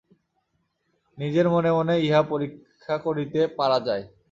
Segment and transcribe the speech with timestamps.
[1.17, 4.03] নিজের মনে মনেই ইহা পরীক্ষা করিতে পারা যায়।